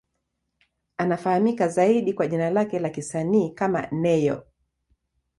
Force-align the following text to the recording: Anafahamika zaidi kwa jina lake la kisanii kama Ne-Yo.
Anafahamika 0.97 1.67
zaidi 1.67 2.13
kwa 2.13 2.27
jina 2.27 2.49
lake 2.49 2.79
la 2.79 2.89
kisanii 2.89 3.49
kama 3.49 3.87
Ne-Yo. 3.91 4.43